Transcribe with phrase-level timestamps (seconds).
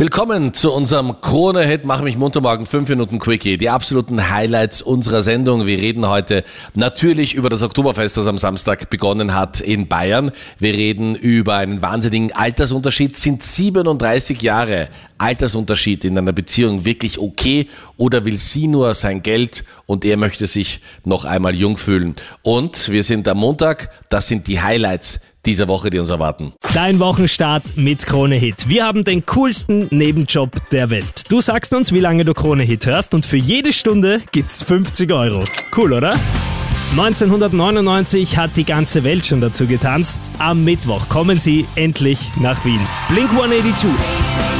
[0.00, 3.58] Willkommen zu unserem Krone-Hit Mach mich munter morgen 5 Minuten Quickie.
[3.58, 5.66] Die absoluten Highlights unserer Sendung.
[5.66, 10.30] Wir reden heute natürlich über das Oktoberfest, das am Samstag begonnen hat in Bayern.
[10.60, 13.16] Wir reden über einen wahnsinnigen Altersunterschied.
[13.16, 14.88] Sind 37 Jahre
[15.18, 20.46] Altersunterschied in einer Beziehung wirklich okay oder will sie nur sein Geld und er möchte
[20.46, 22.14] sich noch einmal jung fühlen?
[22.42, 23.90] Und wir sind am Montag.
[24.10, 26.52] Das sind die Highlights dieser Woche, die uns erwarten.
[26.74, 28.68] Dein Wochenstart mit Krone Hit.
[28.68, 31.24] Wir haben den coolsten Nebenjob der Welt.
[31.30, 35.12] Du sagst uns, wie lange du Krone Hit hörst und für jede Stunde gibt's 50
[35.12, 35.44] Euro.
[35.76, 36.16] Cool, oder?
[36.92, 40.18] 1999 hat die ganze Welt schon dazu getanzt.
[40.38, 42.80] Am Mittwoch kommen sie endlich nach Wien.
[43.08, 44.57] Blink 182.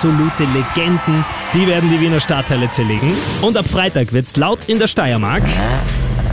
[0.00, 3.12] Absolute Legenden, die werden die Wiener Stadtteile zerlegen.
[3.42, 5.42] Und ab Freitag wird's laut in der Steiermark.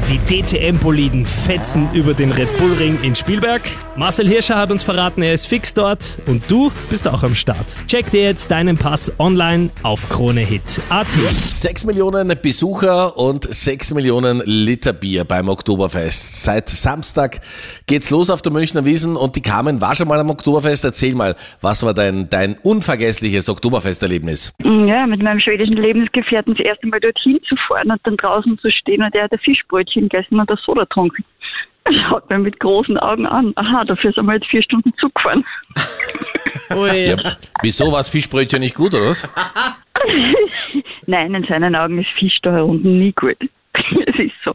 [0.09, 3.61] Die DTM-Boliden fetzen über den Red Bull Ring in Spielberg.
[3.97, 7.65] Marcel Hirscher hat uns verraten, er ist fix dort und du bist auch am Start.
[7.87, 11.11] Check dir jetzt deinen Pass online auf KroneHit.at.
[11.11, 16.43] 6 Millionen Besucher und 6 Millionen Liter Bier beim Oktoberfest.
[16.43, 17.41] Seit Samstag
[17.85, 20.85] geht's los auf der Münchner Wiesen und die Carmen war schon mal am Oktoberfest.
[20.85, 24.53] Erzähl mal, was war dein, dein unvergessliches Oktoberfesterlebnis?
[24.63, 28.71] Ja, mit meinem schwedischen Lebensgefährten das erste Mal dorthin zu fahren und dann draußen zu
[28.71, 31.23] stehen und der hat ein Fischbrötchen gegessen und das Soda getrunken.
[31.85, 33.53] Er schaut mir mit großen Augen an.
[33.55, 35.45] Aha, dafür sind wir jetzt vier Stunden Zug gefahren.
[36.75, 37.09] Ui.
[37.09, 39.27] Ja, wieso war das Fischbrötchen nicht gut, oder was?
[41.05, 43.37] Nein, in seinen Augen ist Fisch da unten nie gut.
[44.07, 44.53] Es ist so.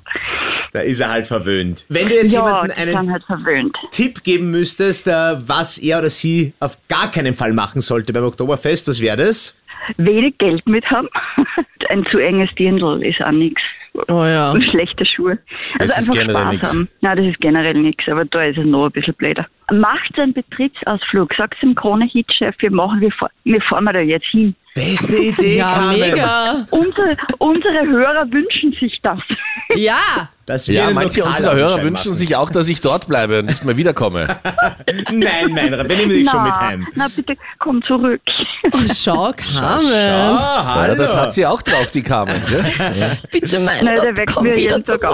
[0.72, 1.86] Da ist er halt verwöhnt.
[1.88, 3.76] Wenn du jetzt Ja, sind einen halt verwöhnt.
[3.92, 8.24] Tipp geben müsstest, äh, was er oder sie auf gar keinen Fall machen sollte beim
[8.24, 9.54] Oktoberfest, was wäre das?
[9.96, 11.08] Wenig Geld mit haben.
[11.88, 13.60] Ein zu enges Dirndl ist auch nichts.
[14.08, 14.52] Oh ja.
[14.52, 15.38] Und schlechte Schuhe.
[15.78, 16.72] Das Also ist einfach generell Spaß nix.
[16.72, 16.88] haben.
[17.02, 19.46] Nein, das ist generell nichts, aber da ist es noch ein bisschen blöder.
[19.70, 21.32] Macht einen Betriebsausflug.
[21.36, 24.54] Sagt dem Krone-Hit-Chef, wir machen, wir, fahr, wir fahren wir da jetzt hin.
[24.74, 26.00] Beste Idee, Ja, Carmen.
[26.00, 26.66] mega.
[26.70, 29.18] Unsere, unsere Hörer wünschen sich das.
[29.74, 30.28] Ja.
[30.44, 31.84] Das Ja, manche unserer Hörer machen.
[31.84, 34.26] wünschen sich auch, dass ich dort bleibe und nicht mehr wiederkomme.
[35.10, 36.86] Nein, Meinrad, wir nehmen dich schon mit heim.
[36.94, 38.20] na bitte, komm zurück.
[38.64, 39.86] Oh, schau, Carmen.
[39.92, 40.94] Ah, Ja, hallo.
[40.96, 42.34] das hat sie auch drauf, die Carmen.
[42.48, 43.18] Gell?
[43.30, 45.04] Bitte, mein Nein, der Gott, komm mir wieder jeden Tag zurück.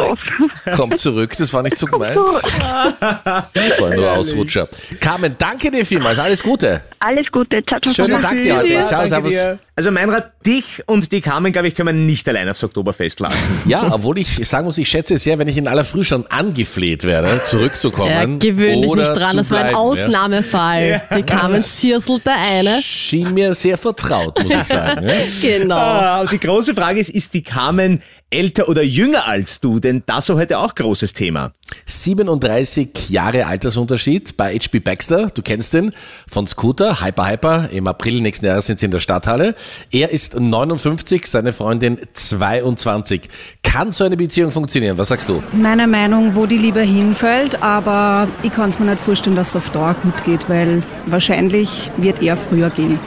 [0.67, 0.77] auf.
[0.77, 2.19] Kommt zurück, das war nicht so gemeint.
[2.99, 4.69] War nur Ausrutscher.
[5.01, 6.83] Carmen, danke dir vielmals, alles Gute.
[7.01, 7.95] Alles Gute, ciao, ciao.
[7.95, 8.31] Schönen ciao.
[8.33, 8.87] Tag dir heute.
[8.87, 9.59] Ciao, servus.
[9.79, 13.63] Also Meinrad, dich und die Carmen, glaube ich, können wir nicht allein aufs Oktoberfest lassen.
[13.69, 16.27] Ja, obwohl ich sagen muss, ich schätze es sehr, wenn ich in aller Früh schon
[16.27, 18.11] angefleht werde, zurückzukommen.
[18.11, 21.03] Ja, gewöhn dich nicht dran, das war ein bleiben, Ausnahmefall.
[21.17, 22.71] Die Carmen zirselt der eine.
[22.71, 22.83] Ja.
[22.83, 25.07] Schien mir sehr vertraut, muss ich sagen.
[25.07, 25.15] Ja.
[25.41, 25.77] Genau.
[25.77, 29.79] Ah, die große Frage ist, ist die Carmen älter oder jünger als du?
[29.81, 31.53] Denn das war heute auch großes Thema.
[31.87, 35.93] 37 Jahre Altersunterschied bei HB Baxter, du kennst den,
[36.27, 39.55] von Scooter, Hyper Hyper, im April nächsten Jahres sind sie in der Stadthalle.
[39.93, 43.23] Er ist 59, seine Freundin 22.
[43.63, 44.99] Kann so eine Beziehung funktionieren?
[44.99, 45.43] Was sagst du?
[45.53, 49.57] meiner Meinung, wo die Liebe hinfällt, aber ich kann es mir nicht vorstellen, dass es
[49.57, 52.99] auf Dauer gut geht, weil wahrscheinlich wird er früher gehen.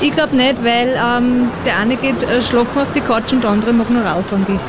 [0.00, 3.50] Ich glaube nicht, weil ähm, der eine geht äh, schlafen auf die Couch und der
[3.50, 4.60] andere mag nur rauffahren gehen.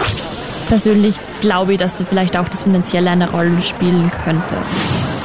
[0.67, 4.55] Persönlich glaube ich, dass da vielleicht auch das Finanzielle eine Rolle spielen könnte.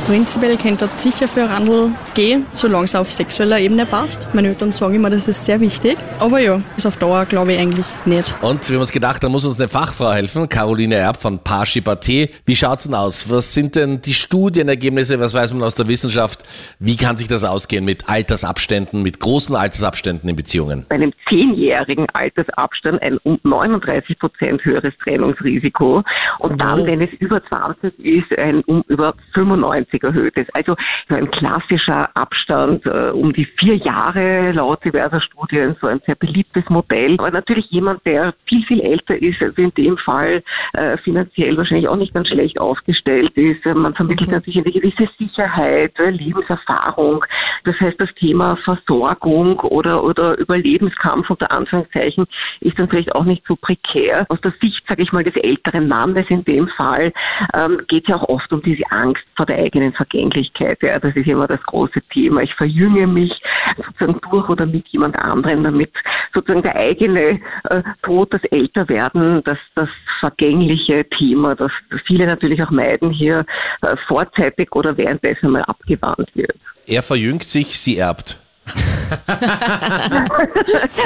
[0.06, 4.28] Prinzipiell könnte das sicher für Randl gehen, solange es auf sexueller Ebene passt.
[4.34, 5.96] Meine Eltern sagen immer, das ist sehr wichtig.
[6.20, 8.36] Aber ja, ist auf Dauer glaube ich eigentlich nicht.
[8.42, 11.80] Und wir haben uns gedacht, da muss uns eine Fachfrau helfen, Caroline Erb von Parshi
[11.80, 12.30] Paté.
[12.44, 13.30] Wie schaut's denn aus?
[13.30, 15.18] Was sind denn die Studienergebnisse?
[15.20, 16.42] Was weiß man aus der Wissenschaft?
[16.78, 20.84] Wie kann sich das ausgehen mit Altersabständen, mit großen Altersabständen in Beziehungen?
[20.88, 26.02] bei einem zehnjährigen Altersabstand ein um 39 Prozent höheres Trennungsrisiko
[26.38, 30.46] und dann, wenn es über 20 ist, ein um über 95 erhöhtes.
[30.54, 30.76] Also
[31.08, 36.14] so ein klassischer Abstand äh, um die vier Jahre laut diverser Studien, so ein sehr
[36.14, 37.16] beliebtes Modell.
[37.18, 41.88] Aber natürlich jemand, der viel, viel älter ist, also in dem Fall äh, finanziell wahrscheinlich
[41.88, 43.64] auch nicht ganz schlecht aufgestellt ist.
[43.64, 47.24] Man vermittelt natürlich eine gewisse Sicherheit, äh, Lebenserfahrung.
[47.64, 52.26] Das heißt, das Thema Versorgung oder, oder Überlebenskampf unter Anführungszeichen
[52.60, 54.26] ist dann vielleicht auch nicht so prekär.
[54.28, 57.12] Aus der Sicht, sage ich mal, des älteren Mannes in dem Fall
[57.54, 60.78] ähm, geht es ja auch oft um diese Angst vor der eigenen Vergänglichkeit.
[60.82, 62.42] Ja, das ist immer das große Thema.
[62.42, 63.32] Ich verjünge mich
[63.76, 65.90] sozusagen durch oder mit jemand anderem, damit
[66.32, 67.40] sozusagen der eigene
[67.70, 69.88] äh, Tod, das Älterwerden, das, das
[70.20, 71.70] vergängliche Thema, das
[72.06, 73.44] viele natürlich auch meiden, hier
[73.82, 76.56] äh, vorzeitig oder währenddessen mal abgewandt wird.
[76.86, 78.38] Er verjüngt sich, sie erbt.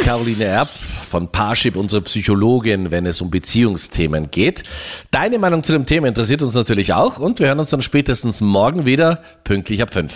[0.04, 0.68] Caroline Erb
[1.08, 4.62] von Parship, unsere Psychologin, wenn es um Beziehungsthemen geht.
[5.10, 8.40] Deine Meinung zu dem Thema interessiert uns natürlich auch und wir hören uns dann spätestens
[8.40, 10.06] morgen wieder, pünktlich ab 5.